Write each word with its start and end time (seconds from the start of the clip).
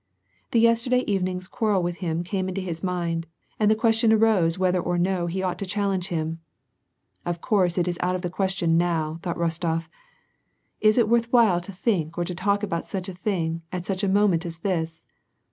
The 0.49 0.59
yesterday 0.59 1.01
evening's 1.05 1.47
quarrel 1.47 1.83
with 1.83 1.97
him 1.97 2.23
came 2.23 2.49
into 2.49 2.59
his 2.59 2.81
mind, 2.83 3.27
and 3.59 3.69
the 3.69 3.75
question 3.75 4.11
arose 4.11 4.57
whether 4.57 4.81
or 4.81 4.97
no 4.97 5.27
he 5.27 5.43
ought 5.43 5.59
to 5.59 5.65
challenge 5.67 6.07
him." 6.07 6.39
Of 7.23 7.39
course 7.39 7.77
it 7.77 7.87
is 7.87 7.99
out 8.01 8.15
of 8.15 8.23
the 8.23 8.29
question 8.31 8.79
now," 8.79 9.19
thought 9.21 9.37
Rostof. 9.37 9.89
"Is 10.79 10.97
it 10.97 11.07
worth 11.07 11.31
while 11.31 11.61
to 11.61 11.71
think 11.71 12.17
or 12.17 12.25
to 12.25 12.33
talk 12.33 12.63
about 12.63 12.87
such 12.87 13.09
a 13.09 13.13
thing 13.13 13.61
at 13.71 13.85
such 13.85 14.03
a 14.03 14.07
moment 14.09 14.43
as 14.43 14.57
this 14.65 15.05